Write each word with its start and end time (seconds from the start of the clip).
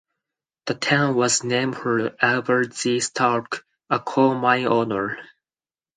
The 0.65 0.73
town 0.73 1.13
was 1.13 1.43
named 1.43 1.75
for 1.77 2.15
Albert 2.19 2.73
G. 2.73 2.99
Stark, 3.01 3.63
a 3.87 3.99
coal 3.99 4.33
mine 4.33 4.65
owner. 4.65 5.19